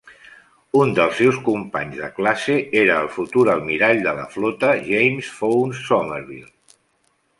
Un 0.83 0.93
dels 0.99 1.19
seus 1.19 1.35
companys 1.49 1.99
de 2.05 2.09
classe 2.15 2.57
era 2.85 2.95
el 3.03 3.09
futur 3.17 3.43
almirall 3.57 4.01
de 4.07 4.15
la 4.21 4.27
flota 4.37 4.73
James 4.89 5.31
Fownes 5.43 5.87
Somerville. 5.91 6.51